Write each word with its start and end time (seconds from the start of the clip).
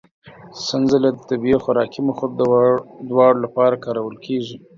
سنځله 0.65 1.09
د 1.13 1.19
طبي 1.29 1.51
او 1.55 1.61
خوراکي 1.65 2.01
موخو 2.05 2.25
دواړو 3.11 3.37
لپاره 3.45 3.81
کارول 3.85 4.15
کېږي. 4.25 4.55